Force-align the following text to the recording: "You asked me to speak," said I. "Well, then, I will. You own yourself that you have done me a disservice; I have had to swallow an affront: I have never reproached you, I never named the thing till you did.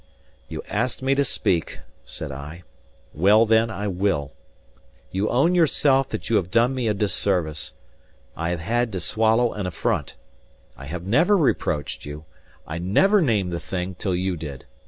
"You 0.47 0.63
asked 0.67 1.03
me 1.03 1.13
to 1.13 1.23
speak," 1.23 1.77
said 2.05 2.31
I. 2.31 2.63
"Well, 3.13 3.45
then, 3.45 3.69
I 3.69 3.87
will. 3.87 4.33
You 5.11 5.29
own 5.29 5.53
yourself 5.53 6.09
that 6.09 6.27
you 6.27 6.37
have 6.37 6.49
done 6.49 6.73
me 6.73 6.87
a 6.87 6.95
disservice; 6.95 7.75
I 8.35 8.49
have 8.49 8.61
had 8.61 8.91
to 8.93 8.99
swallow 8.99 9.53
an 9.53 9.67
affront: 9.67 10.15
I 10.75 10.85
have 10.85 11.03
never 11.05 11.37
reproached 11.37 12.03
you, 12.03 12.25
I 12.65 12.79
never 12.79 13.21
named 13.21 13.51
the 13.51 13.59
thing 13.59 13.93
till 13.93 14.15
you 14.15 14.35
did. 14.37 14.65